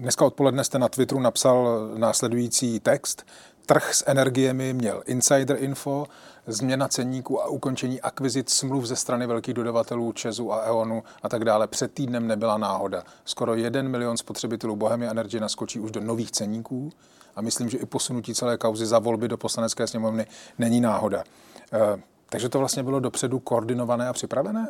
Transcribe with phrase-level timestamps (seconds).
[0.00, 3.26] dneska odpoledne jste na Twitteru napsal následující text.
[3.66, 6.06] Trh s energiemi měl insider info,
[6.46, 11.44] změna ceníku a ukončení akvizit smluv ze strany velkých dodavatelů Česu a EONu a tak
[11.44, 13.02] dále před týdnem nebyla náhoda.
[13.24, 16.92] Skoro jeden milion spotřebitelů Bohemia Energy naskočí už do nových ceníků
[17.36, 20.26] a myslím, že i posunutí celé kauzy za volby do poslanecké sněmovny
[20.58, 21.24] není náhoda.
[21.72, 24.68] Eh, takže to vlastně bylo dopředu koordinované a připravené?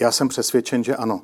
[0.00, 1.22] Já jsem přesvědčen, že ano.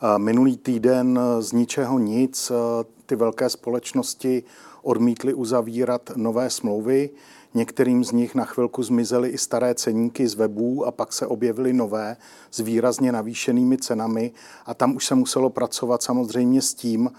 [0.00, 4.42] Minulý týden z ničeho nic eh, ty velké společnosti
[4.82, 7.10] odmítly uzavírat nové smlouvy.
[7.54, 11.72] Některým z nich na chvilku zmizely i staré ceníky z webů a pak se objevily
[11.72, 12.16] nové
[12.50, 14.32] s výrazně navýšenými cenami
[14.66, 17.10] a tam už se muselo pracovat samozřejmě s tím,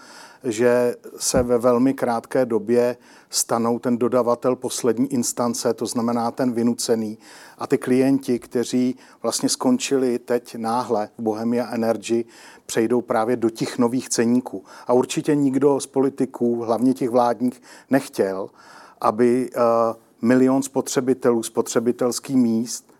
[0.44, 2.96] že se ve velmi krátké době
[3.30, 7.18] stanou ten dodavatel poslední instance, to znamená ten vynucený.
[7.58, 12.24] A ty klienti, kteří vlastně skončili teď náhle v Bohemia Energy,
[12.66, 14.64] přejdou právě do těch nových ceníků.
[14.86, 17.51] A určitě nikdo z politiků, hlavně těch vládních,
[17.90, 18.50] nechtěl,
[19.00, 19.62] aby uh,
[20.22, 22.92] milion spotřebitelů, spotřebitelský míst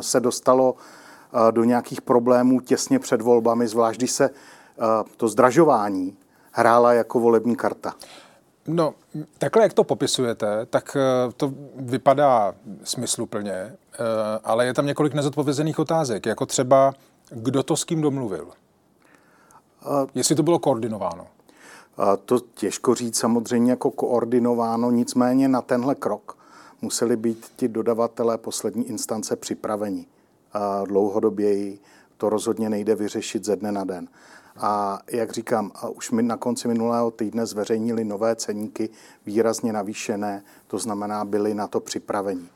[0.00, 4.86] se dostalo uh, do nějakých problémů těsně před volbami, zvlášť když se uh,
[5.16, 6.16] to zdražování
[6.52, 7.94] hrála jako volební karta.
[8.66, 8.94] No,
[9.38, 13.76] takhle, jak to popisujete, tak eh, to vypadá smysluplně, eh,
[14.44, 16.92] ale je tam několik nezodpovězených otázek, jako třeba,
[17.30, 18.48] kdo to s kým domluvil?
[20.14, 21.26] Jestli to bylo koordinováno?
[22.24, 26.38] To těžko říct samozřejmě jako koordinováno, nicméně na tenhle krok
[26.82, 30.06] museli být ti dodavatelé poslední instance připraveni.
[30.84, 31.78] Dlouhodoběji
[32.16, 34.08] to rozhodně nejde vyřešit ze dne na den.
[34.56, 38.88] A jak říkám, a už mi na konci minulého týdne zveřejnili nové ceníky
[39.26, 42.48] výrazně navýšené, to znamená, byli na to připraveni.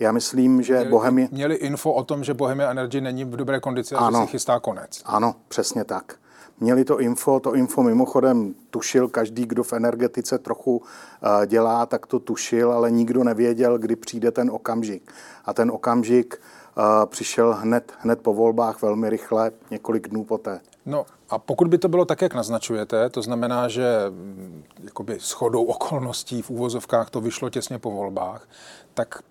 [0.00, 1.28] Já myslím, že měli, Bohemia...
[1.30, 4.30] Měli info o tom, že Bohemia Energy není v dobré kondici a ano, že se
[4.30, 5.02] chystá konec.
[5.04, 6.16] Ano, přesně tak.
[6.60, 12.06] Měli to info, to info mimochodem tušil každý, kdo v energetice trochu uh, dělá, tak
[12.06, 15.12] to tušil, ale nikdo nevěděl, kdy přijde ten okamžik.
[15.44, 16.40] A ten okamžik
[16.76, 20.60] uh, přišel hned, hned po volbách velmi rychle, několik dnů poté.
[20.86, 25.64] No a pokud by to bylo tak, jak naznačujete, to znamená, že mm, jakoby shodou
[25.64, 28.48] okolností v úvozovkách to vyšlo těsně po volbách,
[28.94, 29.22] tak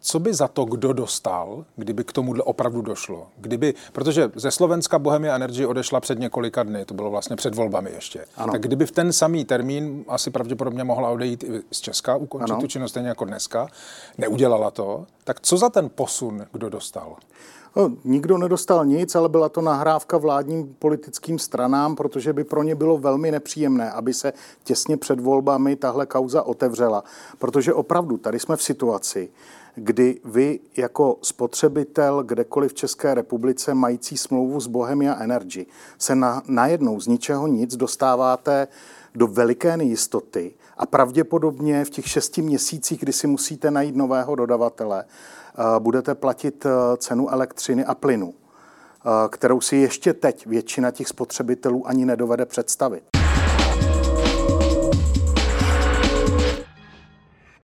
[0.00, 3.26] co by za to kdo dostal, kdyby k tomuhle opravdu došlo?
[3.36, 7.90] Kdyby, protože ze Slovenska Bohemia Energy odešla před několika dny, to bylo vlastně před volbami
[7.90, 8.24] ještě.
[8.36, 8.52] Ano.
[8.52, 12.60] Tak kdyby v ten samý termín asi pravděpodobně mohla odejít i z Česka, ukončit ano.
[12.60, 13.68] tu činnost stejně jako dneska,
[14.18, 17.16] neudělala to, tak co za ten posun kdo dostal?
[17.76, 22.74] No, nikdo nedostal nic, ale byla to nahrávka vládním politickým stranám, protože by pro ně
[22.74, 24.32] bylo velmi nepříjemné, aby se
[24.64, 27.04] těsně před volbami tahle kauza otevřela.
[27.38, 29.30] Protože opravdu tady jsme v situaci,
[29.74, 35.66] kdy vy jako spotřebitel kdekoliv v České republice mající smlouvu s Bohemia Energy
[35.98, 38.68] se na, najednou z ničeho nic dostáváte
[39.14, 45.04] do veliké nejistoty a pravděpodobně v těch šesti měsících, kdy si musíte najít nového dodavatele,
[45.78, 51.88] budete platit eh, cenu elektřiny a plynu, eh, kterou si ještě teď většina těch spotřebitelů
[51.88, 53.21] ani nedovede představit.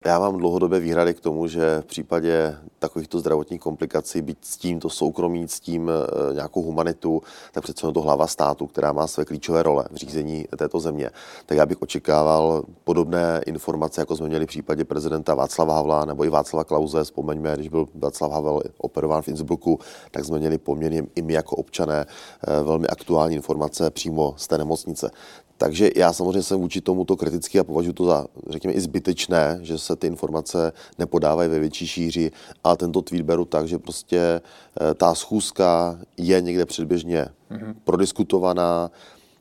[0.05, 4.81] Já mám dlouhodobé výhrady k tomu, že v případě takovýchto zdravotních komplikací, být s tím
[4.81, 7.23] to soukromí, s tím e, nějakou humanitu,
[7.53, 11.11] tak přece to hlava státu, která má své klíčové role v řízení této země.
[11.47, 16.25] Tak já bych očekával podobné informace, jako jsme měli v případě prezidenta Václava Havla nebo
[16.25, 17.05] i Václava Klauze.
[17.05, 19.79] Vzpomeňme, když byl Václav Havel operován v Innsbrucku,
[20.11, 22.07] tak jsme měli poměrně i my jako občané
[22.49, 25.11] e, velmi aktuální informace přímo z té nemocnice.
[25.59, 29.79] Takže já samozřejmě jsem vůči tomuto kritický a považuji to za, řekněme, i zbytečné, že
[29.79, 32.31] se ty informace nepodávají ve větší šíři
[32.65, 37.75] a tento tweet beru tak, že prostě eh, ta schůzka je někde předběžně mm-hmm.
[37.85, 38.91] prodiskutovaná,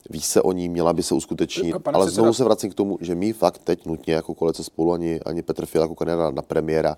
[0.10, 2.98] ví se o ní, měla by se uskutečnit, Pane ale znovu se vracím k tomu,
[3.02, 6.42] že my fakt teď nutně jako koalice spolu, ani, ani Petr Fiala jako kandidát na
[6.42, 6.96] premiéra,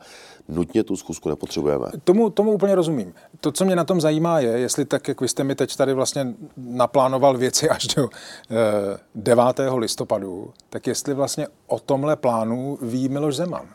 [0.47, 1.87] nutně tu schůzku nepotřebujeme.
[2.03, 3.13] Tomu, tomu úplně rozumím.
[3.39, 5.93] To, co mě na tom zajímá, je, jestli tak, jak vy jste mi teď tady
[5.93, 6.27] vlastně
[6.57, 8.09] naplánoval věci až do
[8.51, 9.43] eh, 9.
[9.77, 13.65] listopadu, tak jestli vlastně o tomhle plánu ví Miloš Zeman.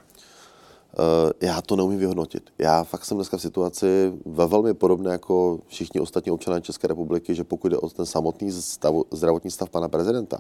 [0.99, 2.51] Uh, já to neumím vyhodnotit.
[2.59, 7.35] Já fakt jsem dneska v situaci ve velmi podobné jako všichni ostatní občané České republiky,
[7.35, 10.39] že pokud jde o ten samotný stav, zdravotní stav pana prezidenta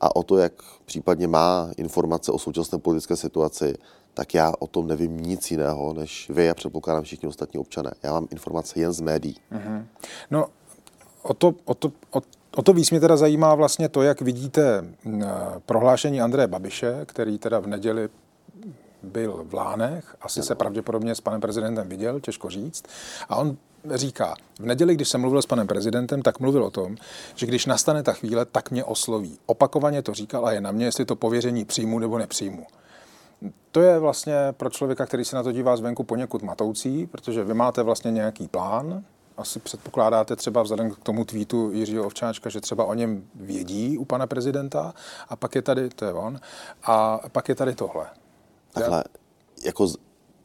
[0.00, 0.52] a o to, jak
[0.84, 3.74] případně má informace o současné politické situaci,
[4.14, 7.90] tak já o tom nevím nic jiného, než vy a předpokládám všichni ostatní občané.
[8.02, 9.36] Já mám informace jen z médií.
[9.52, 9.84] Mm-hmm.
[10.30, 10.46] No,
[11.22, 12.20] o to, o, to, o,
[12.56, 14.84] o to víc mě teda zajímá vlastně to, jak vidíte
[15.66, 18.08] prohlášení Andreje Babiše, který teda v neděli
[19.04, 22.84] byl v Lánech, asi se pravděpodobně s panem prezidentem viděl, těžko říct.
[23.28, 23.56] A on
[23.94, 26.96] říká, v neděli, když jsem mluvil s panem prezidentem, tak mluvil o tom,
[27.34, 29.38] že když nastane ta chvíle, tak mě osloví.
[29.46, 32.66] Opakovaně to říkal a je na mě, jestli to pověření přijmu nebo nepřijmu.
[33.70, 37.54] To je vlastně pro člověka, který se na to dívá zvenku poněkud matoucí, protože vy
[37.54, 39.04] máte vlastně nějaký plán,
[39.36, 44.04] asi předpokládáte třeba vzhledem k tomu tweetu Jiřího Ovčáčka, že třeba o něm vědí u
[44.04, 44.94] pana prezidenta
[45.28, 46.40] a pak je tady, to je on,
[46.84, 48.06] a pak je tady tohle.
[48.74, 49.04] Takhle,
[49.64, 49.88] jako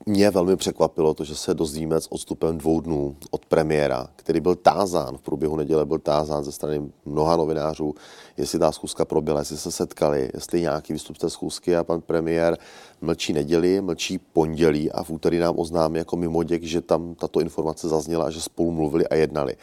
[0.06, 4.56] mě velmi překvapilo to, že se dozvíme s odstupem dvou dnů od premiéra, který byl
[4.56, 7.96] tázán v průběhu neděle, byl tázán ze strany mnoha novinářů,
[8.38, 12.58] jestli ta schůzka proběhla, jestli se setkali, jestli nějaký výstup té schůzky a pan premiér
[13.02, 17.90] mlčí neděli, mlčí pondělí a v úterý nám oznámí jako mimoděk, že tam tato informace
[17.90, 19.56] zazněla a že spolu mluvili a jednali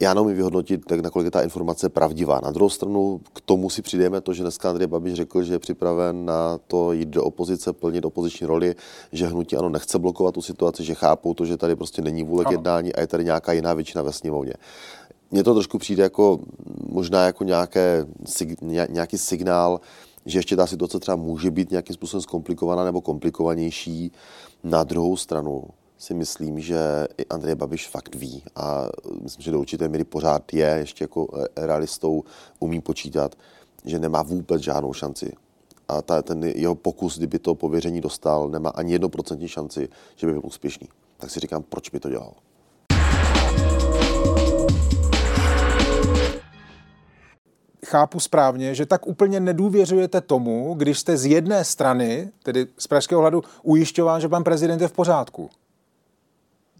[0.00, 2.40] já neumím vyhodnotit, tak nakolik je ta informace pravdivá.
[2.44, 5.58] Na druhou stranu k tomu si přijdeme to, že dneska Andrej Babiš řekl, že je
[5.58, 8.74] připraven na to jít do opozice, plnit opoziční roli,
[9.12, 12.44] že hnutí ano nechce blokovat tu situaci, že chápou to, že tady prostě není vůle
[12.44, 14.52] k jednání a je tady nějaká jiná většina ve sněmovně.
[15.30, 16.38] Mně to trošku přijde jako
[16.88, 18.06] možná jako nějaké,
[18.88, 19.80] nějaký signál,
[20.26, 24.12] že ještě ta situace třeba může být nějakým způsobem zkomplikovaná nebo komplikovanější.
[24.64, 25.64] Na druhou stranu,
[26.00, 28.88] si myslím, že i Andrej Babiš fakt ví a
[29.22, 32.24] myslím, že do určité míry pořád je ještě jako realistou,
[32.58, 33.34] umí počítat,
[33.84, 35.32] že nemá vůbec žádnou šanci.
[35.88, 40.32] A ta, ten jeho pokus, kdyby to pověření dostal, nemá ani jednoprocentní šanci, že by
[40.32, 40.88] byl úspěšný.
[41.16, 42.32] Tak si říkám, proč by to dělal.
[47.86, 53.20] chápu správně, že tak úplně nedůvěřujete tomu, když jste z jedné strany, tedy z pražského
[53.20, 55.50] hladu, ujišťován, že pan prezident je v pořádku.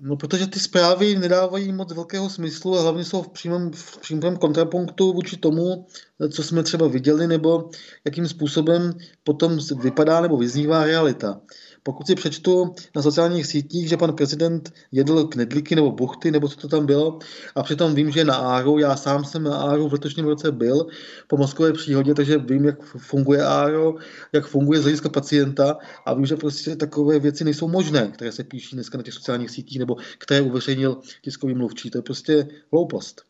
[0.03, 4.37] No, protože ty zprávy nedávají moc velkého smyslu a hlavně jsou v přímém, v přímém
[4.37, 5.87] kontrapunktu vůči tomu,
[6.33, 7.71] co jsme třeba viděli, nebo
[8.05, 8.93] jakým způsobem
[9.25, 11.41] potom vypadá nebo vyznívá realita.
[11.83, 16.57] Pokud si přečtu na sociálních sítích, že pan prezident jedl knedlíky nebo buchty, nebo co
[16.57, 17.19] to tam bylo,
[17.55, 20.87] a přitom vím, že na Áru, já sám jsem na Áru v letošním roce byl
[21.27, 23.95] po mozkové příhodě, takže vím, jak funguje Áro,
[24.33, 28.45] jak funguje z hlediska pacienta a vím, že prostě takové věci nejsou možné, které se
[28.45, 31.91] píší dneska na těch sociálních sítích nebo které uveřejnil tiskový mluvčí.
[31.91, 33.23] To je prostě hloupost.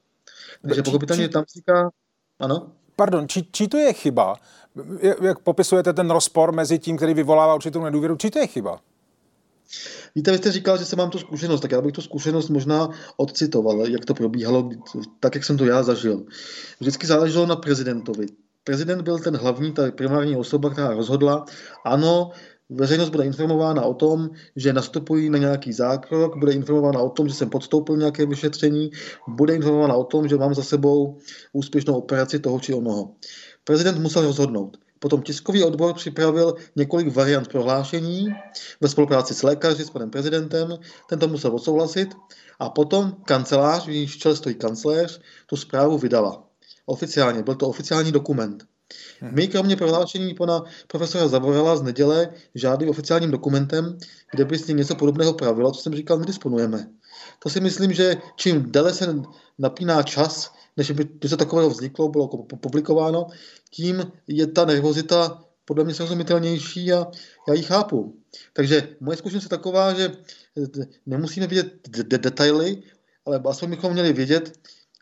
[0.62, 1.90] Takže pochopitelně tam říká,
[2.38, 2.72] ano?
[3.00, 4.36] Pardon, či, či to je chyba,
[5.22, 8.80] jak popisujete ten rozpor mezi tím, který vyvolává určitou nedůvěru, či to je chyba?
[10.14, 12.88] Víte, vy jste říkal, že jsem mám tu zkušenost, tak já bych tu zkušenost možná
[13.16, 14.70] odcitoval, jak to probíhalo,
[15.20, 16.24] tak, jak jsem to já zažil.
[16.80, 18.26] Vždycky záleželo na prezidentovi.
[18.64, 21.44] Prezident byl ten hlavní, ta primární osoba, která rozhodla,
[21.84, 22.30] ano,
[22.70, 27.34] Veřejnost bude informována o tom, že nastupují na nějaký zákrok, bude informována o tom, že
[27.34, 28.90] jsem podstoupil nějaké vyšetření,
[29.28, 31.18] bude informována o tom, že mám za sebou
[31.52, 33.14] úspěšnou operaci toho či onoho.
[33.64, 34.76] Prezident musel rozhodnout.
[34.98, 38.28] Potom tiskový odbor připravil několik variant prohlášení
[38.80, 40.78] ve spolupráci s lékaři, s panem prezidentem,
[41.08, 42.08] tento musel odsouhlasit
[42.58, 46.42] a potom kancelář, v jejíž čele stojí kancléř, tu zprávu vydala.
[46.86, 48.64] Oficiálně, byl to oficiální dokument.
[49.20, 49.34] Hmm.
[49.34, 53.98] My kromě prohlášení pana profesora Zavorela z neděle žádným oficiálním dokumentem,
[54.30, 56.90] kde by s ním něco podobného pravilo, co jsem říkal, nedisponujeme.
[57.38, 59.14] To si myslím, že čím déle se
[59.58, 62.28] napíná čas, než by něco takového vzniklo, bylo
[62.60, 63.26] publikováno,
[63.70, 67.06] tím je ta nervozita podle mě srozumitelnější a
[67.48, 68.16] já ji chápu.
[68.52, 70.12] Takže moje zkušenost je taková, že
[71.06, 72.82] nemusíme vidět detaily,
[73.26, 74.58] ale aspoň bychom měli vědět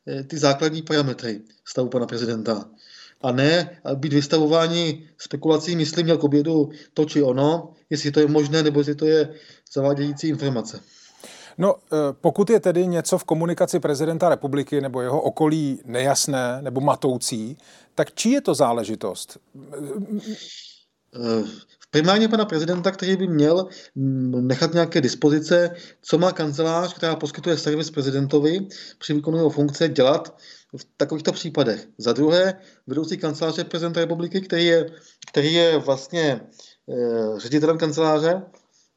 [0.06, 2.70] eh, ty základní parametry stavu pana prezidenta
[3.20, 8.26] a ne být vystavováni spekulacím, jestli měl k obědu to či ono, jestli to je
[8.26, 9.34] možné, nebo jestli to je
[9.72, 10.80] zavádějící informace.
[11.58, 16.80] No, eh, pokud je tedy něco v komunikaci prezidenta republiky nebo jeho okolí nejasné nebo
[16.80, 17.58] matoucí,
[17.94, 19.38] tak čí je to záležitost?
[21.90, 23.66] Primárně pana prezidenta, který by měl
[24.40, 28.68] nechat nějaké dispozice, co má kancelář, která poskytuje servis prezidentovi
[28.98, 30.38] při výkonu jeho funkce, dělat
[30.76, 31.88] v takovýchto případech.
[31.98, 34.90] Za druhé, vedoucí kanceláře prezidenta republiky, který je,
[35.30, 36.40] který je vlastně e,
[37.36, 38.42] ředitelem kanceláře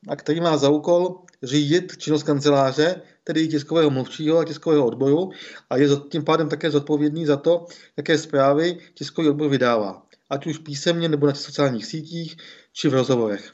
[0.07, 5.29] a který má za úkol řídit činnost kanceláře, tedy tiskového mluvčího a tiskového odboru
[5.69, 7.65] a je tím pádem také zodpovědný za to,
[7.97, 10.10] jaké zprávy tiskový odbor vydává.
[10.31, 12.37] Ať už písemně nebo na sociálních sítích
[12.73, 13.53] či v rozhovorech.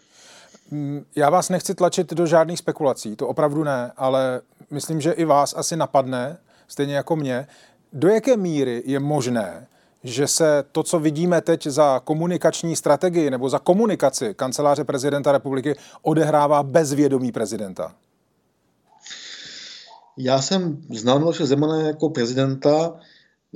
[0.71, 4.41] Mm, já vás nechci tlačit do žádných spekulací, to opravdu ne, ale
[4.71, 7.47] myslím, že i vás asi napadne, stejně jako mě,
[7.93, 9.67] do jaké míry je možné,
[10.03, 15.75] že se to, co vidíme teď za komunikační strategii nebo za komunikaci kanceláře prezidenta republiky,
[16.01, 17.95] odehrává bez vědomí prezidenta?
[20.17, 22.99] Já jsem znal Miloše Zemana jako prezidenta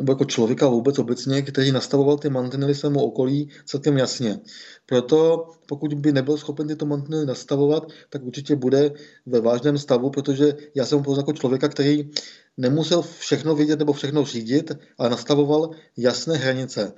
[0.01, 4.39] nebo jako člověka vůbec obecně, který nastavoval ty mantinely svému okolí celkem jasně.
[4.85, 8.91] Proto pokud by nebyl schopen tyto mantinely nastavovat, tak určitě bude
[9.25, 12.09] ve vážném stavu, protože já jsem poznal jako člověka, který
[12.57, 16.93] nemusel všechno vidět nebo všechno řídit, ale nastavoval jasné hranice.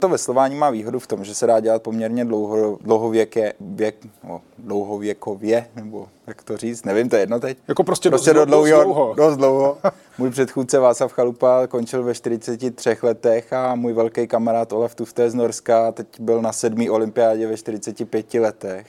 [0.00, 4.42] To veslování má výhodu v tom, že se dá dělat poměrně dlouho, dlouhověké, věk, no,
[4.58, 7.58] dlouhověkově, nebo jak to říct, nevím, to je jedno teď.
[7.68, 9.14] Jako prostě, prostě dost, do dlouho, dost dlouho.
[9.14, 9.78] Dost dlouho.
[10.18, 15.34] Můj předchůdce Václav Chalupa končil ve 43 letech a můj velký kamarád Olaf Tufte z
[15.34, 18.86] Norska teď byl na sedmý olympiádě ve 45 letech.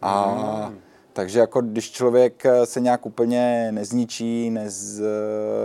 [0.00, 0.24] A
[0.64, 0.78] hmm.
[1.12, 5.00] Takže jako když člověk se nějak úplně nezničí, nez,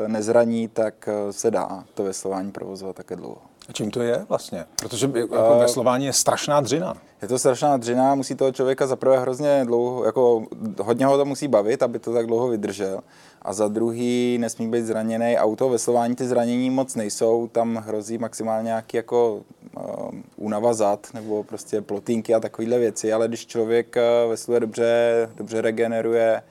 [0.07, 3.41] nezraní, tak se dá to veslování provozovat také dlouho.
[3.69, 4.65] A čím to je vlastně?
[4.79, 6.97] Protože jako uh, veslování je strašná dřina.
[7.21, 10.45] Je to strašná dřina, musí toho člověka zaprvé hrozně dlouho, jako
[10.81, 13.00] hodně ho to musí bavit, aby to tak dlouho vydržel.
[13.41, 15.38] A za druhý nesmí být zraněný.
[15.38, 19.41] A u toho veslování ty zranění moc nejsou, tam hrozí maximálně nějaký jako
[19.77, 25.29] uh, únava zad nebo prostě plotínky a takovéhle věci, ale když člověk uh, vesluje dobře,
[25.36, 26.41] dobře regeneruje,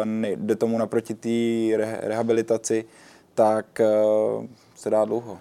[0.00, 2.84] uh, jde tomu naproti té re- rehabilitaci,
[3.34, 5.38] tak uh, se dá dlouho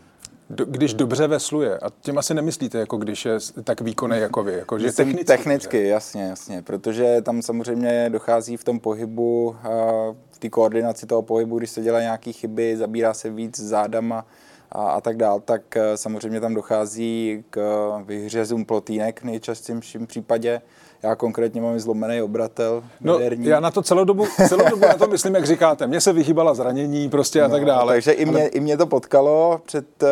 [0.51, 4.53] do, když dobře vesluje, a tím asi nemyslíte, jako když je tak výkonný jako vy,
[4.53, 5.25] jako že technicky.
[5.25, 9.55] Technicky, jasně, jasně, protože tam samozřejmě dochází v tom pohybu,
[10.31, 14.25] v té koordinaci toho pohybu, když se dělá nějaké chyby, zabírá se víc zádama
[14.71, 17.59] a, a tak dál, tak e, samozřejmě tam dochází k
[18.05, 20.61] vyhřezům plotínek v nejčastějším případě
[21.03, 22.83] já konkrétně mám zlomený obratel.
[23.01, 23.45] No, moderní.
[23.45, 25.87] já na to celou dobu, celou dobu na to myslím, jak říkáte.
[25.87, 27.93] Mně se vychýbala zranění prostě a no, tak dále.
[27.93, 28.47] Takže i mě, ale...
[28.47, 30.09] i mě to potkalo před uh,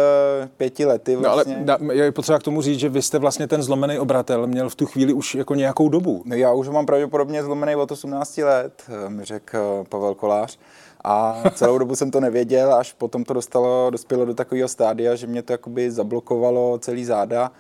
[0.58, 1.54] pěti lety vlastně.
[1.54, 2.04] No, ale vlastně.
[2.04, 4.86] je potřeba k tomu říct, že vy jste vlastně ten zlomený obratel měl v tu
[4.86, 6.22] chvíli už jako nějakou dobu.
[6.26, 10.58] No já už mám pravděpodobně zlomený od 18 let, eh, mi řekl eh, Pavel Kolář.
[11.04, 15.28] A celou dobu jsem to nevěděl, až potom to dostalo, dospělo do takového stádia, že
[15.28, 17.52] mě to jakoby zablokovalo celý záda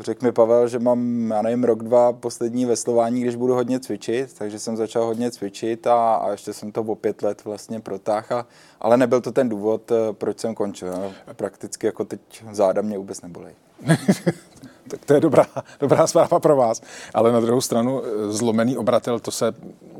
[0.00, 4.38] Řekl mi Pavel, že mám, já nevím, rok, dva poslední veslování, když budu hodně cvičit,
[4.38, 8.46] takže jsem začal hodně cvičit a, a ještě jsem to o pět let vlastně protáhl,
[8.80, 11.12] ale nebyl to ten důvod, eh, proč jsem končil.
[11.36, 12.20] Prakticky jako teď
[12.52, 13.52] záda mě vůbec nebolej.
[14.88, 15.46] tak to je dobrá,
[15.80, 16.80] dobrá zpráva pro vás.
[17.14, 19.54] Ale na druhou stranu eh, zlomený obratel, to se,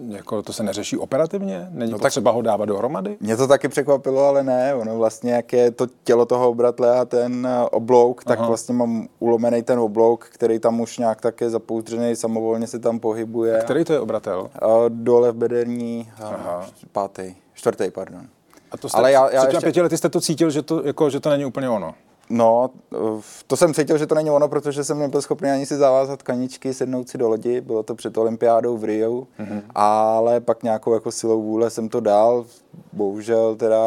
[0.09, 1.69] jako, to se neřeší operativně?
[1.71, 3.17] Není no potřeba ho dávat dohromady?
[3.21, 4.75] Mě to taky překvapilo, ale ne.
[4.75, 8.49] Ono vlastně, jak je to tělo toho obratle a ten eh, oblouk, tak Aha.
[8.49, 13.01] vlastně mám ulomený ten oblouk, který tam už nějak tak je zapouzdřený, samovolně se tam
[13.01, 13.61] pohybuje.
[13.61, 14.51] A který to je obratel?
[14.55, 16.67] A dole v bederní, Aha.
[16.93, 18.27] pátý, čtvrtý, pardon.
[18.71, 19.61] A to jste, ale já, já ještě...
[19.61, 21.95] pěti lety jste to cítil, že to, jako, že to není úplně ono?
[22.31, 22.71] No,
[23.47, 26.75] to jsem cítil, že to není ono, protože jsem nebyl schopný ani si zavázat kaničky,
[26.75, 29.63] sednout si do lodi, bylo to před olympiádou v Rio, mm-hmm.
[29.75, 32.47] ale pak nějakou jako silou vůle jsem to dal,
[32.93, 33.79] bohužel teda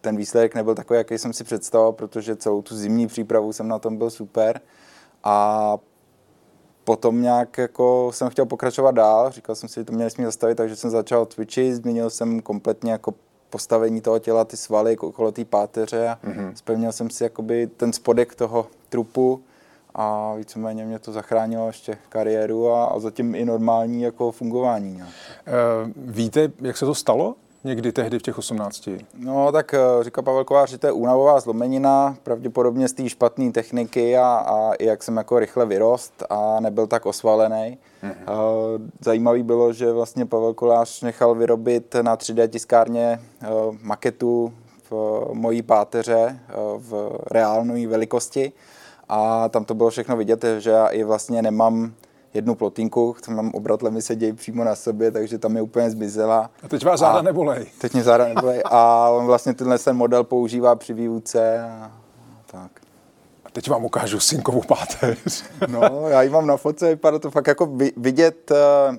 [0.00, 3.78] ten výsledek nebyl takový, jaký jsem si představoval, protože celou tu zimní přípravu jsem na
[3.78, 4.60] tom byl super.
[5.24, 5.78] A
[6.84, 10.54] potom nějak jako jsem chtěl pokračovat dál, říkal jsem si, že to mě nesmí zastavit,
[10.54, 13.14] takže jsem začal cvičit, změnil jsem kompletně jako
[13.52, 16.52] postavení toho těla, ty svaly okolo té páteře a mm-hmm.
[16.54, 19.42] spevnil jsem si jakoby ten spodek toho trupu
[19.94, 25.02] a víceméně mě to zachránilo ještě kariéru a, a zatím i normální jako fungování.
[25.02, 27.34] Uh, víte, jak se to stalo?
[27.64, 28.88] Někdy tehdy v těch 18?
[29.18, 33.52] No tak eh, říká Pavel Kovář, že to je únavová zlomenina, pravděpodobně z té špatné
[33.52, 37.78] techniky a, a i jak jsem jako rychle vyrost a nebyl tak osvalený.
[38.02, 38.88] Mm-hmm.
[39.00, 43.46] Zajímavý bylo, že vlastně Pavel Kolář nechal vyrobit na 3D tiskárně eh,
[43.82, 44.52] maketu
[44.90, 46.38] v mojí páteře
[46.78, 48.52] v reálné velikosti
[49.08, 51.92] a tam to bylo všechno vidět, že já i vlastně nemám
[52.34, 56.50] jednu plotínku, kterou mám obratle mi sedějí přímo na sobě, takže tam je úplně zmizela.
[56.62, 57.66] A teď vás záda nebolej.
[57.80, 61.92] Teď mě záda nebolej a on vlastně tenhle ten model používá při výuce a
[62.46, 62.81] tak.
[63.52, 65.44] Teď vám ukážu synkovou páteř.
[65.68, 68.56] no, já ji mám na fotce, vypadá to fakt jako vidět, eh,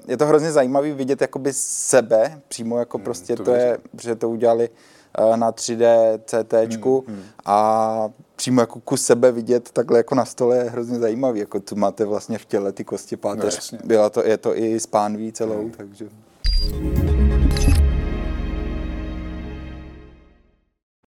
[0.08, 4.16] je to hrozně zajímavý vidět jakoby sebe, přímo jako hmm, prostě to, to je, že
[4.16, 4.70] to udělali
[5.18, 7.24] eh, na 3D CT hmm, hmm.
[7.46, 11.76] a přímo jako kus sebe vidět takhle jako na stole je hrozně zajímavý, jako tu
[11.76, 13.72] máte vlastně v těle ty kosti páteř.
[13.72, 15.72] No, Byla to, je to i s pánví celou, hmm.
[15.72, 16.10] takže...